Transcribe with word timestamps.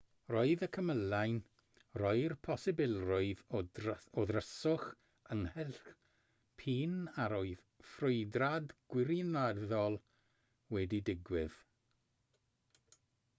roedd 0.33 0.61
y 0.67 0.67
cymylau'n 0.75 1.35
rhoi'r 1.97 2.33
posibilrwydd 2.47 3.43
o 3.59 4.23
ddryswch 4.31 4.87
ynghylch 5.37 5.91
p'un 6.63 6.97
a 7.27 7.29
oedd 7.43 7.61
ffrwydrad 7.93 8.73
gwirioneddol 8.95 9.99
wedi 10.77 11.03
digwydd 11.11 11.65